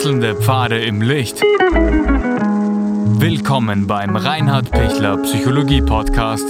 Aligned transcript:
Wechselnde 0.00 0.34
Pfade 0.34 0.82
im 0.82 1.02
Licht. 1.02 1.42
Willkommen 3.20 3.86
beim 3.86 4.16
Reinhard 4.16 4.70
Pichler 4.70 5.18
Psychologie 5.18 5.82
Podcast. 5.82 6.46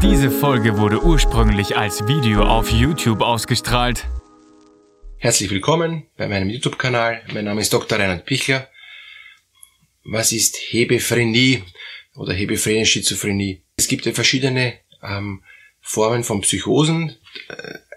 Diese 0.00 0.30
Folge 0.30 0.78
wurde 0.78 1.02
ursprünglich 1.02 1.76
als 1.76 2.06
Video 2.06 2.44
auf 2.44 2.70
YouTube 2.70 3.22
ausgestrahlt. 3.22 4.06
Herzlich 5.16 5.50
willkommen 5.50 6.06
bei 6.16 6.28
meinem 6.28 6.48
YouTube-Kanal. 6.48 7.22
Mein 7.34 7.46
Name 7.46 7.60
ist 7.60 7.72
Dr. 7.72 7.98
Reinhard 7.98 8.24
Pichler. 8.24 8.68
Was 10.04 10.30
ist 10.30 10.58
Hebephrenie 10.70 11.64
oder 12.14 12.34
hebephrene 12.34 12.86
Schizophrenie? 12.86 13.64
Es 13.74 13.88
gibt 13.88 14.06
ja 14.06 14.12
verschiedene 14.12 14.74
ähm, 15.02 15.42
Formen 15.80 16.22
von 16.22 16.42
Psychosen. 16.42 17.16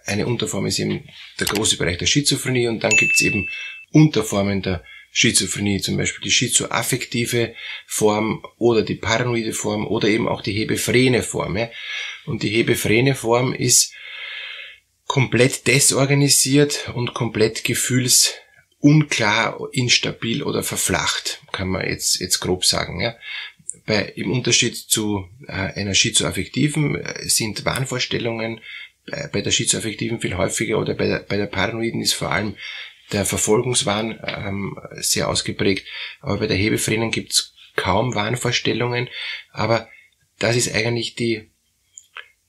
Eine 0.05 0.28
Unterform 0.28 0.66
ist 0.66 0.80
eben 0.80 1.08
der 1.40 1.48
große 1.48 1.78
Bereich 1.78 1.98
der 1.98 2.05
Schizophrenie 2.05 2.68
und 2.68 2.84
dann 2.84 2.96
gibt 2.96 3.16
es 3.16 3.22
eben 3.22 3.48
Unterformen 3.91 4.62
der 4.62 4.84
Schizophrenie, 5.12 5.82
zum 5.82 5.98
Beispiel 5.98 6.24
die 6.24 6.32
schizoaffektive 6.32 7.54
Form 7.86 8.46
oder 8.58 8.82
die 8.82 8.96
paranoide 8.96 9.52
Form 9.52 9.86
oder 9.86 10.08
eben 10.08 10.30
auch 10.30 10.41
die 10.41 10.54
hebephrene 10.54 11.22
Form. 11.22 11.58
Ja. 11.58 11.70
Und 12.26 12.44
die 12.44 12.50
hebephrene 12.50 13.14
Form 13.14 13.54
ist 13.54 13.94
komplett 15.08 15.68
desorganisiert 15.68 16.90
und 16.96 17.13
komplett 17.13 17.66
gefühlsunklar, 17.66 19.60
instabil 19.74 20.44
oder 20.44 20.63
verflacht, 20.63 21.41
kann 21.52 21.68
man 21.68 21.86
jetzt, 21.86 22.22
jetzt 22.22 22.40
grob 22.40 22.63
sagen. 22.63 23.02
Ja. 23.02 23.18
Bei, 23.86 24.04
Im 24.16 24.32
Unterschied 24.32 24.77
zu 24.77 25.27
äh, 25.48 25.52
einer 25.52 25.94
schizoaffektiven 25.94 26.96
äh, 26.96 27.27
sind 27.27 27.66
Wahnvorstellungen 27.66 28.62
äh, 29.08 29.28
bei 29.30 29.41
der 29.41 29.52
schizoaffektiven 29.52 30.20
viel 30.20 30.38
häufiger 30.38 30.80
oder 30.80 30.94
bei 30.94 31.07
der, 31.07 31.20
bei 31.20 31.38
der 31.38 31.48
paranoiden 31.48 32.02
ist 32.02 32.13
vor 32.13 32.32
allem 32.32 32.55
der 33.12 33.26
Verfolgungswahn 33.26 34.20
ähm, 34.26 34.77
sehr 34.94 35.30
ausgeprägt. 35.30 35.85
Aber 36.21 36.38
bei 36.38 36.48
der 36.48 36.57
Hebephrenen 36.57 37.12
gibt's 37.12 37.54
kaum 37.76 38.16
Wahnvorstellungen. 38.16 39.10
Aber 39.52 39.90
das 40.40 40.55
ist 40.55 40.74
eigentlich 40.74 41.16
die, 41.16 41.49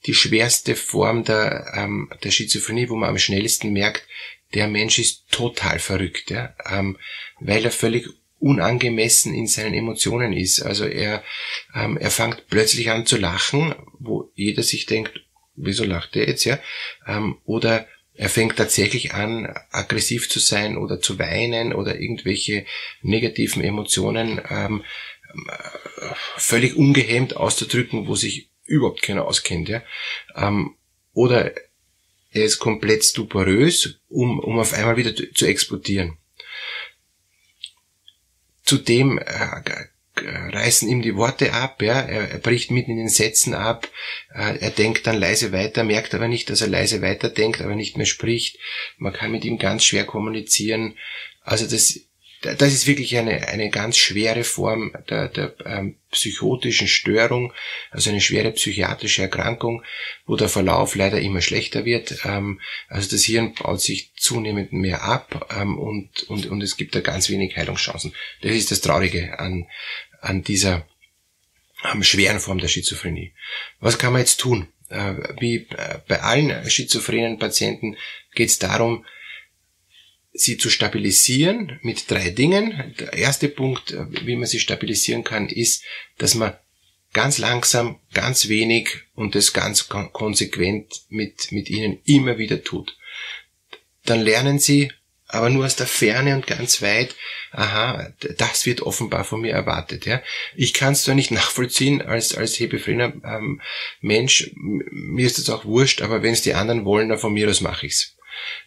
die 0.05 0.13
schwerste 0.13 0.75
Form 0.75 1.23
der, 1.23 1.73
ähm, 1.75 2.09
der 2.23 2.31
Schizophrenie, 2.31 2.89
wo 2.89 2.95
man 2.95 3.09
am 3.09 3.17
schnellsten 3.17 3.73
merkt, 3.73 4.07
der 4.53 4.67
Mensch 4.67 4.99
ist 4.99 5.29
total 5.31 5.79
verrückt, 5.79 6.29
ja? 6.29 6.55
ähm, 6.69 6.97
weil 7.39 7.65
er 7.65 7.71
völlig 7.71 8.07
unangemessen 8.39 9.33
in 9.33 9.47
seinen 9.47 9.73
Emotionen 9.73 10.33
ist. 10.33 10.61
Also 10.61 10.85
er, 10.85 11.23
ähm, 11.73 11.97
er 11.97 12.11
fängt 12.11 12.47
plötzlich 12.49 12.91
an 12.91 13.05
zu 13.05 13.17
lachen, 13.17 13.73
wo 13.99 14.31
jeder 14.35 14.63
sich 14.63 14.85
denkt, 14.85 15.22
wieso 15.55 15.83
lacht 15.83 16.15
er 16.15 16.27
jetzt, 16.27 16.45
ja? 16.45 16.59
Ähm, 17.07 17.37
oder 17.45 17.87
er 18.15 18.29
fängt 18.29 18.57
tatsächlich 18.57 19.13
an, 19.13 19.53
aggressiv 19.71 20.29
zu 20.29 20.39
sein 20.39 20.77
oder 20.77 21.01
zu 21.01 21.17
weinen 21.17 21.73
oder 21.73 21.99
irgendwelche 21.99 22.65
negativen 23.01 23.63
Emotionen 23.63 24.39
ähm, 24.49 24.83
äh, 25.47 26.13
völlig 26.37 26.75
ungehemmt 26.75 27.35
auszudrücken, 27.35 28.07
wo 28.07 28.15
sich 28.15 28.51
überhaupt 28.65 29.01
keiner 29.01 29.25
auskennt. 29.25 29.67
Ja? 29.67 29.81
Ähm, 30.35 30.75
oder 31.13 31.53
er 32.31 32.43
ist 32.43 32.59
komplett 32.59 33.03
stuporös, 33.03 33.99
um, 34.09 34.39
um 34.39 34.59
auf 34.59 34.73
einmal 34.73 34.97
wieder 34.97 35.15
zu 35.15 35.45
explodieren. 35.45 36.17
Zudem 38.63 39.17
äh, 39.17 39.61
reißen 40.15 40.87
ihm 40.87 41.01
die 41.01 41.15
Worte 41.15 41.53
ab, 41.53 41.81
ja, 41.81 41.99
er, 41.99 42.29
er 42.29 42.37
bricht 42.37 42.71
mitten 42.71 42.91
in 42.91 42.97
den 42.97 43.09
Sätzen 43.09 43.53
ab, 43.53 43.87
äh, 44.33 44.57
er 44.59 44.69
denkt 44.69 45.07
dann 45.07 45.17
leise 45.17 45.51
weiter, 45.51 45.83
merkt 45.83 46.13
aber 46.13 46.27
nicht, 46.27 46.49
dass 46.49 46.61
er 46.61 46.67
leise 46.67 47.01
weiterdenkt, 47.01 47.61
aber 47.61 47.75
nicht 47.75 47.97
mehr 47.97 48.05
spricht. 48.05 48.59
Man 48.97 49.13
kann 49.13 49.31
mit 49.31 49.43
ihm 49.43 49.57
ganz 49.57 49.83
schwer 49.83 50.05
kommunizieren. 50.05 50.97
Also 51.41 51.65
das 51.65 51.99
das 52.43 52.73
ist 52.73 52.87
wirklich 52.87 53.17
eine, 53.17 53.47
eine 53.47 53.69
ganz 53.69 53.97
schwere 53.97 54.43
Form 54.43 54.93
der, 55.09 55.29
der 55.29 55.55
ähm, 55.65 55.95
psychotischen 56.11 56.87
Störung, 56.87 57.53
also 57.89 58.09
eine 58.09 58.21
schwere 58.21 58.51
psychiatrische 58.51 59.23
Erkrankung, 59.23 59.83
wo 60.25 60.35
der 60.35 60.49
Verlauf 60.49 60.95
leider 60.95 61.19
immer 61.19 61.41
schlechter 61.41 61.85
wird. 61.85 62.19
Ähm, 62.25 62.59
also 62.89 63.09
das 63.09 63.23
Hirn 63.23 63.53
baut 63.55 63.81
sich 63.81 64.11
zunehmend 64.15 64.73
mehr 64.73 65.03
ab 65.03 65.53
ähm, 65.57 65.77
und, 65.77 66.23
und, 66.23 66.45
und 66.47 66.61
es 66.61 66.75
gibt 66.75 66.95
da 66.95 66.99
ganz 66.99 67.29
wenig 67.29 67.55
Heilungschancen. 67.55 68.13
Das 68.41 68.51
ist 68.51 68.71
das 68.71 68.81
Traurige 68.81 69.39
an, 69.39 69.67
an 70.21 70.43
dieser 70.43 70.85
ähm, 71.91 72.03
schweren 72.03 72.39
Form 72.39 72.59
der 72.59 72.67
Schizophrenie. 72.67 73.33
Was 73.79 73.97
kann 73.97 74.11
man 74.13 74.21
jetzt 74.21 74.39
tun? 74.39 74.67
Äh, 74.89 75.13
wie 75.39 75.67
äh, 75.77 75.99
bei 76.07 76.21
allen 76.21 76.69
schizophrenen 76.69 77.39
Patienten 77.39 77.95
geht 78.35 78.49
es 78.49 78.59
darum, 78.59 79.05
sie 80.33 80.57
zu 80.57 80.69
stabilisieren 80.69 81.79
mit 81.81 82.09
drei 82.09 82.31
Dingen. 82.31 82.95
Der 82.99 83.13
erste 83.13 83.47
Punkt, 83.47 83.91
äh, 83.91 84.05
wie 84.25 84.35
man 84.35 84.47
sie 84.47 84.59
stabilisieren 84.59 85.23
kann, 85.23 85.47
ist, 85.47 85.83
dass 86.17 86.35
man 86.35 86.53
ganz 87.13 87.37
langsam, 87.37 87.99
ganz 88.13 88.49
wenig 88.49 88.89
und 89.13 89.35
das 89.35 89.53
ganz 89.53 89.87
konsequent 89.87 91.03
mit, 91.09 91.51
mit 91.51 91.69
ihnen 91.69 91.99
immer 92.05 92.39
wieder 92.39 92.63
tut. 92.63 92.97
Dann 94.05 94.21
lernen 94.21 94.59
sie 94.59 94.91
aber 95.27 95.49
nur 95.49 95.65
aus 95.65 95.75
der 95.75 95.87
Ferne 95.87 96.35
und 96.35 96.45
ganz 96.45 96.81
weit, 96.81 97.15
aha, 97.51 98.13
das 98.37 98.67
wird 98.67 98.81
offenbar 98.81 99.23
von 99.23 99.41
mir 99.41 99.51
erwartet. 99.51 100.05
Ja. 100.05 100.21
Ich 100.55 100.73
kann 100.73 100.93
es 100.93 101.03
zwar 101.03 101.15
nicht 101.15 101.31
nachvollziehen 101.31 102.01
als, 102.01 102.35
als 102.35 102.59
hebephriner 102.59 103.13
ähm, 103.23 103.61
Mensch, 103.99 104.51
mir 104.55 105.25
ist 105.25 105.39
das 105.39 105.49
auch 105.49 105.65
wurscht, 105.65 106.01
aber 106.01 106.21
wenn 106.21 106.33
es 106.33 106.43
die 106.43 106.53
anderen 106.53 106.85
wollen, 106.85 107.09
dann 107.09 107.17
von 107.17 107.33
mir 107.33 107.49
aus 107.49 107.61
mache 107.61 107.87
ich's. 107.87 108.15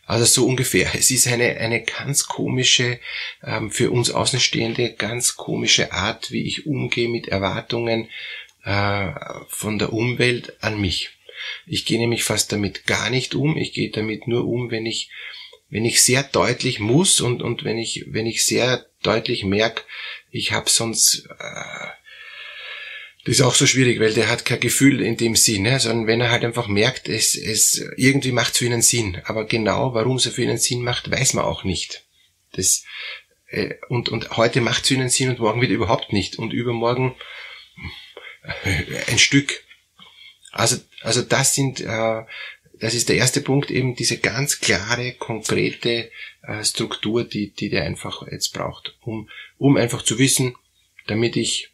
Also 0.06 0.24
so 0.24 0.46
ungefähr. 0.46 0.94
Es 0.94 1.10
ist 1.10 1.26
eine, 1.26 1.56
eine 1.56 1.82
ganz 1.82 2.26
komische, 2.26 3.00
ähm, 3.42 3.70
für 3.70 3.90
uns 3.90 4.10
Außenstehende, 4.10 4.94
ganz 4.94 5.36
komische 5.36 5.92
Art, 5.92 6.30
wie 6.30 6.46
ich 6.46 6.66
umgehe 6.66 7.08
mit 7.08 7.28
Erwartungen 7.28 8.08
äh, 8.64 9.10
von 9.48 9.78
der 9.78 9.92
Umwelt 9.92 10.56
an 10.60 10.80
mich. 10.80 11.10
Ich 11.66 11.84
gehe 11.84 11.98
nämlich 11.98 12.24
fast 12.24 12.52
damit 12.52 12.86
gar 12.86 13.10
nicht 13.10 13.34
um. 13.34 13.56
Ich 13.56 13.72
gehe 13.72 13.90
damit 13.90 14.26
nur 14.26 14.46
um, 14.46 14.70
wenn 14.70 14.86
ich, 14.86 15.10
wenn 15.68 15.84
ich 15.84 16.02
sehr 16.02 16.22
deutlich 16.22 16.78
muss 16.80 17.20
und, 17.20 17.42
und 17.42 17.64
wenn 17.64 17.78
ich, 17.78 18.04
wenn 18.08 18.26
ich 18.26 18.44
sehr 18.44 18.86
deutlich 19.02 19.44
merke, 19.44 19.82
ich 20.30 20.52
habe 20.52 20.70
sonst 20.70 21.28
äh, 21.38 21.88
das 23.26 23.40
ist 23.40 23.42
auch 23.42 23.56
so 23.56 23.66
schwierig, 23.66 23.98
weil 23.98 24.14
der 24.14 24.28
hat 24.28 24.44
kein 24.44 24.60
Gefühl 24.60 25.00
in 25.00 25.16
dem 25.16 25.34
Sinn, 25.34 25.62
ne? 25.62 25.80
sondern 25.80 26.06
wenn 26.06 26.20
er 26.20 26.30
halt 26.30 26.44
einfach 26.44 26.68
merkt, 26.68 27.08
es, 27.08 27.34
es 27.34 27.84
irgendwie 27.96 28.30
macht 28.30 28.52
es 28.52 28.58
für 28.58 28.66
ihn 28.66 28.82
Sinn. 28.82 29.20
Aber 29.24 29.46
genau, 29.46 29.94
warum 29.94 30.18
es 30.18 30.28
für 30.28 30.42
ihn 30.42 30.56
Sinn 30.58 30.82
macht, 30.82 31.10
weiß 31.10 31.34
man 31.34 31.44
auch 31.44 31.64
nicht. 31.64 32.04
Das, 32.52 32.84
äh, 33.48 33.74
und, 33.88 34.10
und 34.10 34.36
heute 34.36 34.60
macht 34.60 34.82
es 34.82 34.88
für 34.88 34.94
ihn 34.94 35.08
Sinn 35.08 35.30
und 35.30 35.40
morgen 35.40 35.60
wieder 35.60 35.74
überhaupt 35.74 36.12
nicht. 36.12 36.38
Und 36.38 36.52
übermorgen 36.52 37.16
äh, 38.62 38.84
ein 39.08 39.18
Stück. 39.18 39.64
Also, 40.52 40.76
also 41.00 41.20
das 41.22 41.52
sind, 41.52 41.80
äh, 41.80 42.22
das 42.78 42.94
ist 42.94 43.08
der 43.08 43.16
erste 43.16 43.40
Punkt, 43.40 43.72
eben 43.72 43.96
diese 43.96 44.18
ganz 44.18 44.60
klare, 44.60 45.14
konkrete 45.14 46.12
äh, 46.42 46.62
Struktur, 46.62 47.24
die, 47.24 47.50
die 47.50 47.70
der 47.70 47.82
einfach 47.86 48.22
jetzt 48.30 48.52
braucht, 48.54 48.96
um, 49.00 49.28
um 49.58 49.76
einfach 49.76 50.02
zu 50.02 50.16
wissen, 50.20 50.54
damit 51.08 51.34
ich 51.34 51.72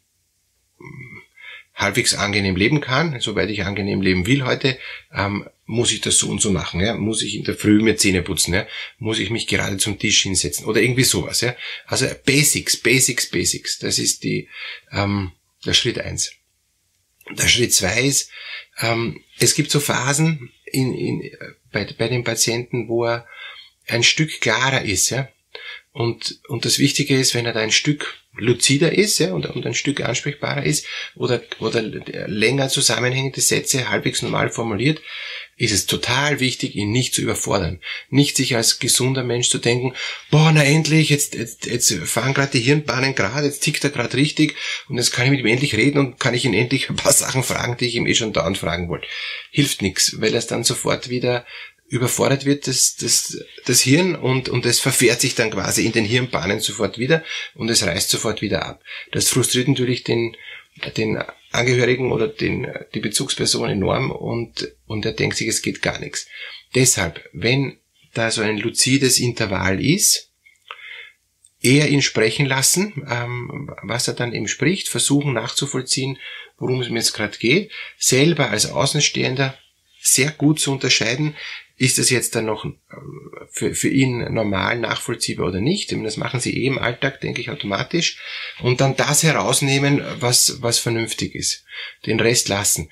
halbwegs 1.73 2.13
angenehm 2.13 2.55
leben 2.55 2.81
kann, 2.81 3.19
soweit 3.19 3.49
ich 3.49 3.63
angenehm 3.63 4.01
leben 4.01 4.27
will 4.27 4.43
heute, 4.43 4.77
ähm, 5.13 5.49
muss 5.65 5.91
ich 5.91 6.01
das 6.01 6.17
so 6.17 6.29
und 6.29 6.41
so 6.41 6.51
machen, 6.51 6.81
ja? 6.81 6.93
muss 6.93 7.23
ich 7.23 7.35
in 7.35 7.45
der 7.45 7.55
Früh 7.55 7.81
mir 7.81 7.95
Zähne 7.95 8.21
putzen, 8.21 8.53
ja? 8.53 8.67
muss 8.99 9.19
ich 9.19 9.29
mich 9.29 9.47
gerade 9.47 9.77
zum 9.77 9.97
Tisch 9.97 10.21
hinsetzen 10.21 10.65
oder 10.65 10.81
irgendwie 10.81 11.03
sowas. 11.03 11.41
Ja? 11.41 11.55
Also 11.85 12.07
Basics, 12.25 12.77
Basics, 12.77 13.29
Basics, 13.29 13.79
das 13.79 13.97
ist 13.97 14.23
die, 14.23 14.49
ähm, 14.91 15.31
der 15.65 15.73
Schritt 15.73 15.99
eins. 15.99 16.33
Der 17.31 17.47
Schritt 17.47 17.73
zwei 17.73 18.03
ist, 18.03 18.29
ähm, 18.79 19.21
es 19.39 19.55
gibt 19.55 19.71
so 19.71 19.79
Phasen 19.79 20.51
in, 20.65 20.93
in, 20.93 21.31
bei, 21.71 21.85
bei 21.97 22.07
den 22.07 22.23
Patienten, 22.23 22.87
wo 22.87 23.05
er 23.05 23.27
ein 23.87 24.03
Stück 24.03 24.41
klarer 24.41 24.83
ist. 24.83 25.09
Ja? 25.09 25.29
Und, 25.91 26.39
und 26.47 26.65
das 26.65 26.79
Wichtige 26.79 27.17
ist, 27.17 27.35
wenn 27.35 27.45
er 27.45 27.53
da 27.53 27.59
ein 27.59 27.71
Stück 27.71 28.17
luzider 28.35 28.91
ist 28.91 29.19
ja, 29.19 29.31
und, 29.33 29.45
und 29.45 29.65
ein 29.65 29.75
Stück 29.75 30.01
ansprechbarer 30.01 30.63
ist 30.63 30.87
oder, 31.15 31.41
oder 31.59 31.81
länger 31.81 32.67
zusammenhängende 32.69 33.41
Sätze 33.41 33.89
halbwegs 33.89 34.23
normal 34.23 34.49
formuliert, 34.49 35.01
ist 35.55 35.71
es 35.71 35.85
total 35.85 36.39
wichtig, 36.39 36.75
ihn 36.75 36.91
nicht 36.91 37.13
zu 37.13 37.21
überfordern. 37.21 37.79
Nicht 38.09 38.37
sich 38.37 38.55
als 38.55 38.79
gesunder 38.79 39.23
Mensch 39.23 39.49
zu 39.49 39.59
denken, 39.59 39.93
boah, 40.31 40.51
na 40.51 40.63
endlich, 40.63 41.09
jetzt, 41.09 41.35
jetzt, 41.35 41.67
jetzt 41.67 41.93
fahren 42.05 42.33
gerade 42.33 42.53
die 42.53 42.59
Hirnbahnen 42.59 43.13
gerade, 43.13 43.45
jetzt 43.45 43.61
tickt 43.61 43.83
er 43.83 43.91
gerade 43.91 44.17
richtig 44.17 44.55
und 44.89 44.97
jetzt 44.97 45.11
kann 45.11 45.25
ich 45.25 45.31
mit 45.31 45.41
ihm 45.41 45.45
endlich 45.45 45.75
reden 45.75 45.99
und 45.99 46.19
kann 46.19 46.33
ich 46.33 46.45
ihn 46.45 46.55
endlich 46.55 46.89
ein 46.89 46.95
paar 46.95 47.13
Sachen 47.13 47.43
fragen, 47.43 47.77
die 47.77 47.85
ich 47.85 47.95
ihm 47.95 48.07
eh 48.07 48.15
schon 48.15 48.33
dauernd 48.33 48.57
fragen 48.57 48.89
wollte. 48.89 49.07
Hilft 49.51 49.83
nichts, 49.83 50.19
weil 50.19 50.33
er 50.33 50.39
es 50.39 50.47
dann 50.47 50.63
sofort 50.63 51.09
wieder 51.09 51.45
überfordert 51.93 52.43
wird 52.45 52.65
das, 52.65 52.95
das, 52.95 53.37
das 53.65 53.81
Hirn 53.81 54.15
und, 54.15 54.49
und 54.49 54.65
es 54.65 54.79
verfährt 54.79 55.21
sich 55.21 55.35
dann 55.35 55.51
quasi 55.51 55.85
in 55.85 55.91
den 55.91 56.05
Hirnbahnen 56.05 56.59
sofort 56.59 56.97
wieder 56.97 57.23
und 57.53 57.69
es 57.69 57.85
reißt 57.85 58.09
sofort 58.09 58.41
wieder 58.41 58.65
ab. 58.65 58.81
Das 59.11 59.29
frustriert 59.29 59.67
natürlich 59.67 60.03
den, 60.03 60.35
den 60.97 61.23
Angehörigen 61.51 62.11
oder 62.11 62.27
den, 62.27 62.67
die 62.95 62.99
Bezugsperson 62.99 63.69
enorm 63.69 64.09
und, 64.09 64.71
und 64.87 65.05
er 65.05 65.11
denkt 65.11 65.37
sich, 65.37 65.47
es 65.47 65.61
geht 65.61 65.83
gar 65.83 65.99
nichts. 65.99 66.25
Deshalb, 66.73 67.29
wenn 67.31 67.77
da 68.15 68.31
so 68.31 68.41
ein 68.41 68.57
luzides 68.57 69.19
Intervall 69.19 69.79
ist, 69.79 70.31
eher 71.61 71.89
ihn 71.89 72.01
sprechen 72.01 72.47
lassen, 72.47 73.05
ähm, 73.07 73.69
was 73.83 74.07
er 74.07 74.15
dann 74.15 74.33
eben 74.33 74.47
spricht, 74.47 74.89
versuchen 74.89 75.33
nachzuvollziehen, 75.33 76.17
worum 76.57 76.81
es 76.81 76.89
mir 76.89 76.97
jetzt 76.97 77.13
gerade 77.13 77.37
geht, 77.37 77.71
selber 77.99 78.49
als 78.49 78.71
Außenstehender 78.71 79.55
sehr 80.01 80.31
gut 80.31 80.59
zu 80.59 80.71
unterscheiden, 80.71 81.35
ist 81.83 81.97
das 81.97 82.09
jetzt 82.09 82.35
dann 82.35 82.45
noch 82.45 82.63
äh, 82.63 82.69
für, 83.51 83.75
für 83.75 83.89
ihn 83.89 84.33
normal 84.33 84.79
nachvollziehbar 84.79 85.47
oder 85.47 85.59
nicht? 85.59 85.91
Das 85.91 86.15
machen 86.15 86.39
sie 86.39 86.63
eh 86.63 86.67
im 86.67 86.79
Alltag, 86.79 87.19
denke 87.19 87.41
ich, 87.41 87.49
automatisch. 87.49 88.19
Und 88.61 88.79
dann 88.79 88.95
das 88.95 89.23
herausnehmen, 89.23 90.01
was, 90.19 90.61
was 90.61 90.79
vernünftig 90.79 91.35
ist. 91.35 91.65
Den 92.05 92.21
Rest 92.21 92.47
lassen. 92.47 92.89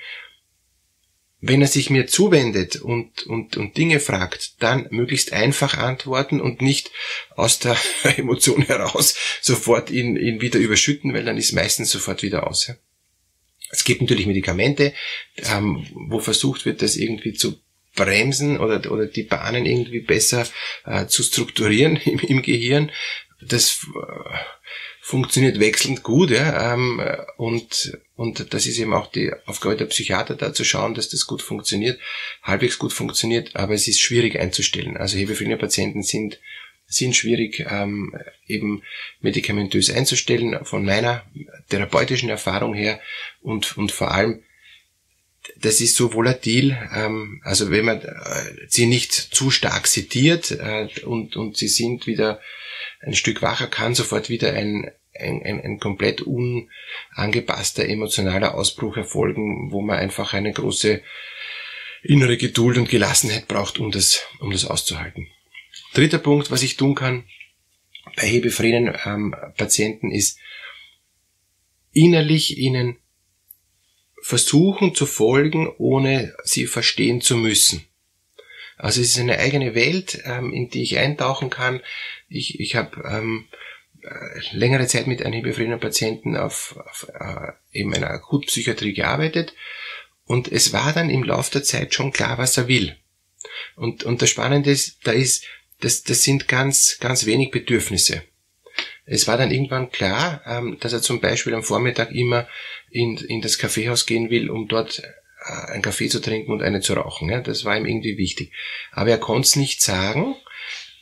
Wenn 1.39 1.61
er 1.61 1.69
sich 1.69 1.89
mir 1.89 2.05
zuwendet 2.05 2.75
und, 2.75 3.25
und, 3.25 3.55
und 3.55 3.77
Dinge 3.77 4.01
fragt, 4.01 4.61
dann 4.61 4.87
möglichst 4.91 5.31
einfach 5.31 5.77
antworten 5.77 6.41
und 6.41 6.61
nicht 6.61 6.91
aus 7.35 7.59
der 7.59 7.77
Emotion 8.17 8.61
heraus 8.61 9.15
sofort 9.41 9.89
ihn, 9.89 10.17
ihn 10.17 10.41
wieder 10.41 10.59
überschütten, 10.59 11.13
weil 11.13 11.23
dann 11.23 11.37
ist 11.37 11.53
meistens 11.53 11.91
sofort 11.91 12.23
wieder 12.23 12.45
aus. 12.45 12.73
Es 13.69 13.85
gibt 13.85 14.01
natürlich 14.01 14.27
Medikamente, 14.27 14.93
ähm, 15.37 15.87
wo 16.09 16.19
versucht 16.19 16.65
wird, 16.65 16.81
das 16.81 16.97
irgendwie 16.97 17.31
zu 17.33 17.61
bremsen 17.95 18.59
oder, 18.59 18.91
oder 18.91 19.05
die 19.05 19.23
Bahnen 19.23 19.65
irgendwie 19.65 20.01
besser 20.01 20.47
äh, 20.85 21.07
zu 21.07 21.23
strukturieren 21.23 21.95
im, 22.05 22.19
im 22.19 22.41
Gehirn. 22.41 22.91
Das 23.41 23.85
äh, 23.95 24.37
funktioniert 25.01 25.59
wechselnd 25.59 26.03
gut, 26.03 26.29
ja, 26.29 26.73
ähm, 26.73 27.01
und, 27.37 27.97
und 28.15 28.53
das 28.53 28.67
ist 28.67 28.77
eben 28.77 28.93
auch 28.93 29.07
die 29.07 29.31
Aufgabe 29.45 29.75
der 29.75 29.85
Psychiater, 29.85 30.35
da 30.35 30.53
zu 30.53 30.63
schauen, 30.63 30.93
dass 30.93 31.09
das 31.09 31.25
gut 31.25 31.41
funktioniert, 31.41 31.99
halbwegs 32.43 32.77
gut 32.77 32.93
funktioniert, 32.93 33.55
aber 33.55 33.73
es 33.73 33.87
ist 33.87 33.99
schwierig 33.99 34.39
einzustellen. 34.39 34.97
Also 34.97 35.17
hebephilie 35.17 35.57
Patienten 35.57 36.03
sind 36.03 36.39
sind 36.91 37.15
schwierig 37.15 37.65
ähm, 37.69 38.13
eben 38.47 38.83
medikamentös 39.21 39.89
einzustellen, 39.89 40.65
von 40.65 40.83
meiner 40.83 41.23
therapeutischen 41.69 42.29
Erfahrung 42.29 42.73
her 42.73 42.99
und, 43.41 43.77
und 43.77 43.91
vor 43.91 44.11
allem 44.11 44.43
das 45.57 45.81
ist 45.81 45.95
so 45.95 46.13
volatil, 46.13 46.77
ähm, 46.93 47.41
also 47.43 47.71
wenn 47.71 47.85
man 47.85 48.01
äh, 48.01 48.67
sie 48.67 48.85
nicht 48.85 49.11
zu 49.11 49.49
stark 49.49 49.87
sediert 49.87 50.51
äh, 50.51 50.87
und, 51.03 51.35
und 51.35 51.57
sie 51.57 51.67
sind 51.67 52.07
wieder 52.07 52.39
ein 53.01 53.15
Stück 53.15 53.41
wacher, 53.41 53.67
kann 53.67 53.95
sofort 53.95 54.29
wieder 54.29 54.53
ein, 54.53 54.91
ein, 55.19 55.41
ein, 55.43 55.61
ein 55.61 55.79
komplett 55.79 56.21
unangepasster 56.21 57.87
emotionaler 57.87 58.55
Ausbruch 58.55 58.97
erfolgen, 58.97 59.71
wo 59.71 59.81
man 59.81 59.97
einfach 59.97 60.33
eine 60.33 60.53
große 60.53 61.01
innere 62.03 62.37
Geduld 62.37 62.77
und 62.77 62.89
Gelassenheit 62.89 63.47
braucht, 63.47 63.79
um 63.79 63.91
das, 63.91 64.21
um 64.39 64.51
das 64.51 64.65
auszuhalten. 64.65 65.27
Dritter 65.93 66.19
Punkt, 66.19 66.51
was 66.51 66.63
ich 66.63 66.77
tun 66.77 66.95
kann 66.95 67.23
bei 68.15 68.27
hebephrenen 68.27 68.95
ähm, 69.05 69.35
Patienten 69.57 70.11
ist, 70.11 70.39
innerlich 71.93 72.57
ihnen 72.57 72.97
versuchen 74.31 74.95
zu 74.95 75.05
folgen, 75.05 75.67
ohne 75.77 76.33
sie 76.45 76.65
verstehen 76.65 77.19
zu 77.19 77.35
müssen. 77.35 77.85
Also 78.77 79.01
es 79.01 79.09
ist 79.09 79.19
eine 79.19 79.39
eigene 79.39 79.75
Welt, 79.75 80.21
ähm, 80.23 80.53
in 80.53 80.69
die 80.69 80.83
ich 80.83 80.97
eintauchen 80.97 81.49
kann. 81.49 81.81
Ich, 82.29 82.57
ich 82.61 82.77
habe 82.77 83.03
ähm, 83.05 83.49
äh, 84.03 84.55
längere 84.55 84.87
Zeit 84.87 85.05
mit 85.05 85.21
einem 85.21 85.33
hebephrenen 85.33 85.81
Patienten 85.81 86.37
auf, 86.37 86.77
auf 86.77 87.07
äh, 87.13 87.51
eben 87.77 87.93
einer 87.93 88.09
Akutpsychiatrie 88.09 88.93
gearbeitet 88.93 89.53
und 90.23 90.49
es 90.49 90.71
war 90.71 90.93
dann 90.93 91.09
im 91.09 91.23
Laufe 91.23 91.51
der 91.51 91.63
Zeit 91.63 91.93
schon 91.93 92.13
klar, 92.13 92.37
was 92.37 92.55
er 92.55 92.69
will. 92.69 92.95
Und, 93.75 94.05
und 94.05 94.21
das 94.21 94.29
Spannende 94.29 94.71
ist, 94.71 95.05
da 95.05 95.11
ist, 95.11 95.43
das, 95.81 96.03
das 96.03 96.23
sind 96.23 96.47
ganz, 96.47 96.99
ganz 97.01 97.25
wenig 97.25 97.51
Bedürfnisse. 97.51 98.23
Es 99.03 99.27
war 99.27 99.37
dann 99.37 99.51
irgendwann 99.51 99.91
klar, 99.91 100.41
ähm, 100.45 100.77
dass 100.79 100.93
er 100.93 101.01
zum 101.01 101.19
Beispiel 101.19 101.53
am 101.53 101.63
Vormittag 101.63 102.11
immer 102.11 102.47
in, 102.91 103.17
in 103.17 103.41
das 103.41 103.57
Kaffeehaus 103.57 104.05
gehen 104.05 104.29
will, 104.29 104.49
um 104.49 104.67
dort 104.67 104.99
äh, 104.99 105.71
einen 105.71 105.81
Kaffee 105.81 106.09
zu 106.09 106.21
trinken 106.21 106.51
und 106.51 106.61
eine 106.61 106.81
zu 106.81 106.93
rauchen. 106.93 107.29
Ja? 107.29 107.41
Das 107.41 107.65
war 107.65 107.77
ihm 107.77 107.85
irgendwie 107.85 108.17
wichtig. 108.17 108.51
Aber 108.91 109.09
er 109.09 109.17
konnte 109.17 109.47
es 109.47 109.55
nicht 109.55 109.81
sagen. 109.81 110.35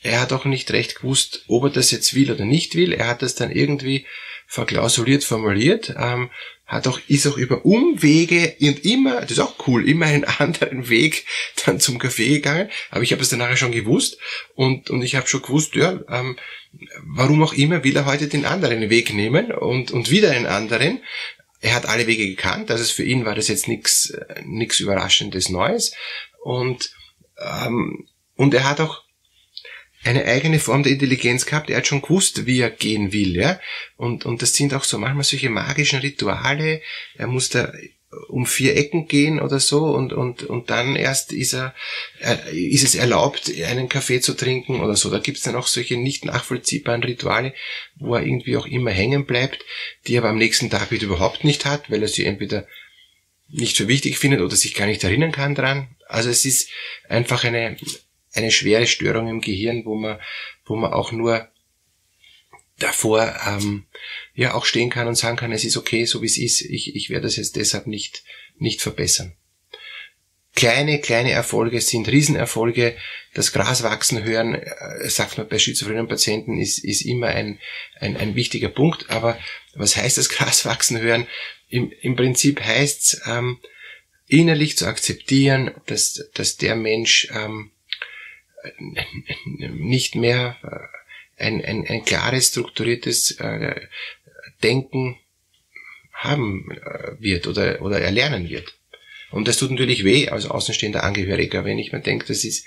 Er 0.02 0.22
hat 0.22 0.32
auch 0.32 0.46
nicht 0.46 0.72
recht 0.72 0.96
gewusst, 0.96 1.44
ob 1.48 1.66
er 1.66 1.70
das 1.72 1.92
jetzt 1.92 2.14
will 2.16 2.32
oder 2.32 2.46
nicht 2.46 2.76
will. 2.76 2.94
Er 2.94 3.08
hat 3.08 3.22
das 3.22 3.36
dann 3.36 3.52
irgendwie 3.52 4.06
verklausuliert 4.50 5.24
formuliert, 5.24 5.94
ähm, 5.96 6.32
hat 6.66 6.88
auch, 6.88 7.00
ist 7.08 7.28
auch 7.28 7.38
über 7.38 7.66
Umwege 7.66 8.56
und 8.60 8.84
immer, 8.84 9.22
das 9.22 9.32
ist 9.32 9.40
auch 9.40 9.68
cool, 9.68 9.88
immer 9.88 10.08
einen 10.08 10.24
anderen 10.40 10.90
Weg 10.90 11.26
dann 11.66 11.80
zum 11.80 12.00
Café 12.00 12.30
gegangen, 12.30 12.70
aber 12.90 13.04
ich 13.04 13.12
habe 13.12 13.22
es 13.22 13.30
dann 13.30 13.40
nachher 13.40 13.58
schon 13.58 13.72
gewusst 13.72 14.18
und, 14.56 14.90
und 14.90 15.04
ich 15.04 15.16
habe 15.16 15.28
schon 15.28 15.44
gewusst, 15.44 15.76
ja, 15.76 16.00
ähm, 16.10 16.36
warum 17.04 17.44
auch 17.44 17.54
immer 17.54 17.84
will 17.84 17.96
er 17.96 18.08
heute 18.08 18.28
den 18.28 18.46
anderen 18.46 18.90
Weg 18.90 19.14
nehmen 19.14 19.52
und, 19.52 19.92
und 19.92 20.10
wieder 20.10 20.32
einen 20.32 20.48
anderen. 20.48 21.00
Er 21.62 21.76
hat 21.76 21.86
alle 21.86 22.08
Wege 22.08 22.28
gekannt, 22.28 22.72
also 22.72 22.84
für 22.84 23.04
ihn 23.04 23.26
war 23.26 23.36
das 23.36 23.50
jetzt 23.50 23.68
nichts 23.68 24.14
nichts 24.44 24.80
Überraschendes 24.80 25.50
Neues 25.50 25.94
und 26.44 26.92
ähm, 27.38 28.08
und 28.36 28.54
er 28.54 28.64
hat 28.64 28.80
auch 28.80 29.04
eine 30.04 30.24
eigene 30.26 30.60
Form 30.60 30.84
der 30.84 30.94
Intelligenz 30.94 31.46
gehabt. 31.46 31.70
Er 31.70 31.78
hat 31.78 31.88
schon 31.88 32.02
gewusst, 32.02 32.46
wie 32.46 32.62
er 32.62 32.70
gehen 32.70 33.12
will, 33.12 33.36
ja. 33.36 33.60
Und, 33.98 34.26
und 34.26 34.42
das 34.42 34.54
sind 34.54 34.74
auch 34.74 34.86
so 34.86 34.98
manchmal 34.98 35.26
solche 35.26 35.50
magischen 35.50 36.00
Rituale. 36.00 36.82
Er 37.16 37.28
muss 37.28 37.50
da 37.50 37.72
um 38.28 38.46
vier 38.46 38.76
Ecken 38.76 39.08
gehen 39.08 39.40
oder 39.40 39.60
so 39.60 39.86
und, 39.86 40.14
und, 40.14 40.44
und 40.44 40.70
dann 40.72 40.96
erst 40.96 41.32
ist 41.32 41.54
er, 41.54 41.76
ist 42.52 42.84
es 42.84 42.96
erlaubt, 42.96 43.52
einen 43.64 43.88
Kaffee 43.88 44.20
zu 44.20 44.34
trinken 44.34 44.82
oder 44.82 44.96
so. 44.96 45.12
Da 45.12 45.20
gibt's 45.20 45.44
dann 45.44 45.56
auch 45.56 45.68
solche 45.68 45.96
nicht 45.96 46.26
nachvollziehbaren 46.26 47.04
Rituale, 47.04 47.54
wo 47.98 48.16
er 48.16 48.24
irgendwie 48.24 48.58
auch 48.58 48.66
immer 48.66 48.92
hängen 48.92 49.26
bleibt, 49.26 49.64
die 50.08 50.16
er 50.16 50.22
aber 50.22 50.30
am 50.30 50.38
nächsten 50.38 50.72
Tag 50.72 50.92
wieder 50.92 51.06
überhaupt 51.06 51.44
nicht 51.44 51.66
hat, 51.66 51.92
weil 51.92 52.02
er 52.02 52.08
sie 52.08 52.26
entweder 52.26 52.68
nicht 53.48 53.78
für 53.78 53.88
wichtig 53.88 54.18
findet 54.18 54.42
oder 54.42 54.56
sich 54.56 54.74
gar 54.74 54.88
nicht 54.88 55.04
erinnern 55.04 55.32
kann 55.32 55.54
dran. 55.54 55.96
Also 56.08 56.30
es 56.30 56.46
ist 56.46 56.70
einfach 57.08 57.44
eine, 57.44 57.78
eine 58.34 58.50
schwere 58.50 58.88
Störung 58.88 59.28
im 59.28 59.42
Gehirn, 59.42 59.86
wo 59.86 59.96
man, 59.96 60.20
wo 60.66 60.76
man 60.76 60.94
auch 60.94 61.12
nur 61.12 61.48
davor 62.80 63.36
ähm, 63.46 63.86
ja 64.34 64.54
auch 64.54 64.66
stehen 64.66 64.90
kann 64.90 65.08
und 65.08 65.16
sagen 65.16 65.38
kann, 65.38 65.52
es 65.52 65.64
ist 65.64 65.78
okay, 65.78 66.06
so 66.06 66.22
wie 66.22 66.28
es 66.28 66.38
ist, 66.38 66.62
ich, 66.62 66.96
ich 66.96 67.10
werde 67.10 67.24
das 67.24 67.36
jetzt 67.36 67.56
deshalb 67.56 67.88
nicht, 67.88 68.24
nicht 68.58 68.82
verbessern. 68.82 69.36
Kleine, 70.56 71.00
kleine 71.00 71.32
Erfolge 71.32 71.80
sind 71.80 72.10
Riesenerfolge. 72.10 72.98
Das 73.34 73.54
Gras 73.54 73.84
wachsen 73.84 74.24
hören, 74.24 74.56
äh, 74.56 75.10
sagt 75.10 75.38
man 75.38 75.48
bei 75.48 75.60
schizophrenen 75.60 76.08
Patienten, 76.08 76.60
ist, 76.60 76.80
ist 76.80 77.02
immer 77.02 77.28
ein, 77.28 77.60
ein, 78.00 78.18
ein 78.18 78.36
wichtiger 78.36 78.70
Punkt. 78.70 79.10
Aber 79.10 79.40
was 79.76 79.96
heißt 79.96 80.18
das 80.18 80.30
Gras 80.30 80.66
wachsen 80.66 81.00
hören? 81.00 81.28
Im, 81.70 81.92
im 82.02 82.16
Prinzip 82.16 82.62
heißt 82.62 83.22
ähm, 83.28 83.60
innerlich 84.28 84.76
zu 84.76 84.86
akzeptieren, 84.88 85.72
dass, 85.86 86.30
dass 86.34 86.58
der 86.58 86.76
Mensch 86.76 87.30
ähm, 87.32 87.72
nicht 89.58 90.16
mehr 90.16 90.58
äh, 90.64 90.79
ein, 91.40 91.64
ein, 91.64 91.86
ein 91.88 92.04
klares, 92.06 92.48
strukturiertes 92.48 93.32
äh, 93.40 93.76
Denken 94.64 95.18
haben 96.14 96.70
äh, 96.72 97.14
wird 97.20 97.48
oder, 97.48 97.82
oder 97.82 98.00
erlernen 98.00 98.50
wird. 98.50 98.76
Und 99.32 99.48
das 99.48 99.58
tut 99.58 99.72
natürlich 99.72 100.04
weh 100.04 100.30
als 100.30 100.46
außenstehender 100.46 101.04
Angehöriger, 101.04 101.64
wenn 101.66 101.80
ich 101.80 101.92
mir 101.92 102.02
denke, 102.02 102.26
das 102.26 102.44
ist, 102.44 102.66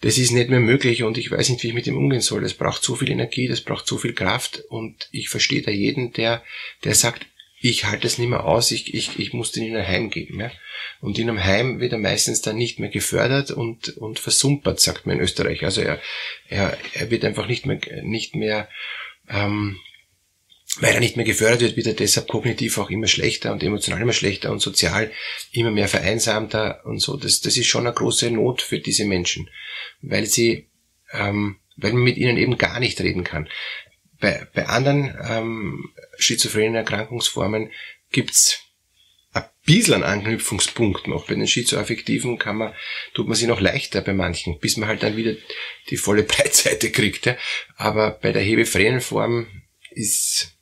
das 0.00 0.18
ist 0.18 0.32
nicht 0.32 0.50
mehr 0.50 0.60
möglich 0.60 1.02
und 1.02 1.18
ich 1.18 1.30
weiß 1.30 1.48
nicht, 1.48 1.62
wie 1.62 1.68
ich 1.68 1.74
mit 1.74 1.86
dem 1.86 1.96
umgehen 1.96 2.20
soll. 2.20 2.42
Das 2.42 2.54
braucht 2.54 2.82
so 2.82 2.96
viel 2.96 3.10
Energie, 3.10 3.48
das 3.48 3.60
braucht 3.60 3.86
so 3.86 3.98
viel 3.98 4.14
Kraft 4.14 4.62
und 4.68 5.08
ich 5.12 5.28
verstehe 5.28 5.62
da 5.62 5.70
jeden, 5.70 6.12
der, 6.12 6.42
der 6.84 6.94
sagt, 6.94 7.26
ich 7.58 7.84
halte 7.84 8.06
es 8.06 8.18
nicht 8.18 8.28
mehr 8.28 8.44
aus, 8.44 8.70
ich, 8.70 8.94
ich, 8.94 9.18
ich 9.18 9.32
muss 9.32 9.52
den 9.52 9.64
in 9.64 9.76
ein 9.76 9.88
Heim 9.88 10.10
geben. 10.10 10.40
Ja? 10.40 10.50
Und 11.00 11.18
in 11.18 11.28
einem 11.28 11.42
Heim 11.42 11.80
wird 11.80 11.92
er 11.92 11.98
meistens 11.98 12.42
dann 12.42 12.56
nicht 12.56 12.78
mehr 12.78 12.90
gefördert 12.90 13.50
und, 13.50 13.96
und 13.96 14.18
versumpert, 14.18 14.80
sagt 14.80 15.06
man 15.06 15.16
in 15.16 15.22
Österreich. 15.22 15.64
Also 15.64 15.80
er, 15.80 16.00
er, 16.48 16.76
er 16.92 17.10
wird 17.10 17.24
einfach 17.24 17.46
nicht 17.46 17.66
mehr, 17.66 17.80
nicht 18.02 18.34
mehr 18.34 18.68
ähm, 19.28 19.78
weil 20.80 20.94
er 20.94 21.00
nicht 21.00 21.16
mehr 21.16 21.24
gefördert 21.24 21.60
wird, 21.60 21.76
wird 21.76 21.86
er 21.86 21.94
deshalb 21.94 22.28
kognitiv 22.28 22.76
auch 22.78 22.90
immer 22.90 23.06
schlechter 23.06 23.52
und 23.52 23.62
emotional 23.62 24.00
immer 24.00 24.12
schlechter 24.12 24.50
und 24.50 24.60
sozial 24.60 25.10
immer 25.52 25.70
mehr 25.70 25.88
vereinsamter 25.88 26.84
und 26.84 26.98
so. 26.98 27.16
Das, 27.16 27.40
das 27.40 27.56
ist 27.56 27.66
schon 27.66 27.86
eine 27.86 27.94
große 27.94 28.30
Not 28.30 28.62
für 28.62 28.78
diese 28.78 29.06
Menschen, 29.06 29.48
weil 30.02 30.26
sie, 30.26 30.68
ähm, 31.12 31.56
weil 31.76 31.92
man 31.92 32.02
mit 32.02 32.18
ihnen 32.18 32.36
eben 32.36 32.58
gar 32.58 32.78
nicht 32.78 33.00
reden 33.00 33.24
kann. 33.24 33.48
Bei, 34.20 34.46
bei 34.54 34.66
anderen 34.66 35.16
ähm, 35.28 35.92
schizophrenen 36.18 36.74
Erkrankungsformen 36.74 37.70
gibt's 38.10 38.60
ein 39.32 39.44
bisschen 39.64 39.94
einen 39.94 40.04
Anknüpfungspunkt 40.04 41.06
noch. 41.08 41.26
Bei 41.26 41.34
den 41.34 41.46
Schizoaffektiven 41.46 42.38
kann 42.38 42.56
man, 42.56 42.74
tut 43.14 43.28
man 43.28 43.36
sich 43.36 43.46
noch 43.46 43.60
leichter 43.60 44.00
bei 44.00 44.14
manchen, 44.14 44.58
bis 44.58 44.76
man 44.76 44.88
halt 44.88 45.02
dann 45.02 45.16
wieder 45.16 45.34
die 45.90 45.96
volle 45.96 46.22
Breitseite 46.24 46.90
kriegt. 46.90 47.26
Ja. 47.26 47.36
Aber 47.76 48.12
bei 48.12 48.32
der 48.32 48.42
hebephrenen 48.42 49.00
Form 49.00 49.46
ist, 49.90 50.56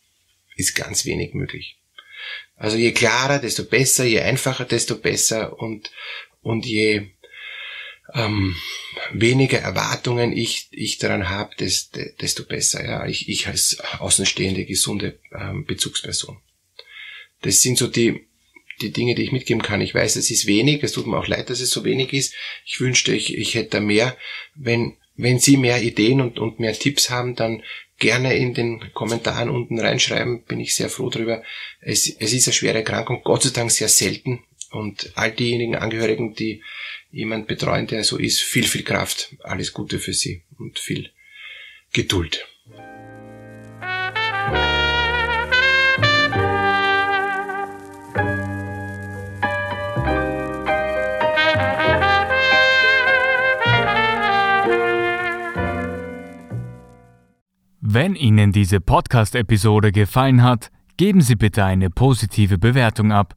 ist 0.56 0.74
ganz 0.74 1.04
wenig 1.04 1.34
möglich. 1.34 1.78
Also 2.56 2.76
je 2.76 2.92
klarer, 2.92 3.38
desto 3.38 3.64
besser, 3.64 4.04
je 4.04 4.20
einfacher, 4.20 4.64
desto 4.64 4.96
besser 4.96 5.58
und, 5.58 5.90
und 6.40 6.66
je 6.66 7.13
ähm, 8.14 8.54
weniger 9.12 9.58
Erwartungen 9.58 10.32
ich, 10.32 10.68
ich 10.70 10.98
daran 10.98 11.28
habe, 11.28 11.56
desto 11.56 12.44
besser. 12.44 12.84
Ja, 12.84 13.06
ich, 13.06 13.28
ich 13.28 13.48
als 13.48 13.78
außenstehende, 13.98 14.64
gesunde 14.64 15.18
ähm, 15.36 15.64
Bezugsperson. 15.64 16.38
Das 17.42 17.60
sind 17.60 17.76
so 17.76 17.88
die, 17.88 18.26
die 18.80 18.92
Dinge, 18.92 19.14
die 19.14 19.22
ich 19.22 19.32
mitgeben 19.32 19.62
kann. 19.62 19.80
Ich 19.80 19.94
weiß, 19.94 20.16
es 20.16 20.30
ist 20.30 20.46
wenig, 20.46 20.82
es 20.82 20.92
tut 20.92 21.06
mir 21.06 21.18
auch 21.18 21.26
leid, 21.26 21.50
dass 21.50 21.60
es 21.60 21.70
so 21.70 21.84
wenig 21.84 22.12
ist. 22.12 22.34
Ich 22.64 22.80
wünschte, 22.80 23.14
ich, 23.14 23.36
ich 23.36 23.54
hätte 23.54 23.80
mehr. 23.80 24.16
Wenn, 24.54 24.96
wenn 25.16 25.38
Sie 25.38 25.56
mehr 25.56 25.82
Ideen 25.82 26.20
und, 26.20 26.38
und 26.38 26.60
mehr 26.60 26.72
Tipps 26.72 27.10
haben, 27.10 27.34
dann 27.34 27.62
gerne 27.98 28.36
in 28.36 28.54
den 28.54 28.92
Kommentaren 28.92 29.50
unten 29.50 29.78
reinschreiben, 29.78 30.44
bin 30.44 30.60
ich 30.60 30.74
sehr 30.74 30.88
froh 30.88 31.10
drüber. 31.10 31.42
Es, 31.80 32.08
es 32.08 32.32
ist 32.32 32.46
eine 32.46 32.54
schwere 32.54 32.78
Erkrankung, 32.78 33.22
Gott 33.24 33.42
sei 33.42 33.50
Dank 33.50 33.70
sehr 33.70 33.88
selten. 33.88 34.44
Und 34.70 35.12
all 35.14 35.30
diejenigen 35.30 35.76
Angehörigen, 35.76 36.34
die 36.34 36.62
jemand 37.14 37.46
betreuen, 37.46 37.86
der 37.86 38.02
so 38.02 38.18
ist, 38.18 38.40
viel, 38.40 38.64
viel 38.64 38.82
Kraft, 38.82 39.36
alles 39.42 39.72
Gute 39.72 39.98
für 39.98 40.12
Sie 40.12 40.42
und 40.58 40.78
viel 40.78 41.10
Geduld. 41.92 42.46
Wenn 57.80 58.16
Ihnen 58.16 58.50
diese 58.50 58.80
Podcast-Episode 58.80 59.92
gefallen 59.92 60.42
hat, 60.42 60.72
geben 60.96 61.20
Sie 61.20 61.36
bitte 61.36 61.64
eine 61.64 61.90
positive 61.90 62.58
Bewertung 62.58 63.12
ab. 63.12 63.36